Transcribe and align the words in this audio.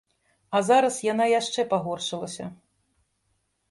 А 0.55 0.61
зараз 0.69 0.97
яна 1.13 1.29
яшчэ 1.33 1.69
пагоршылася. 1.77 2.53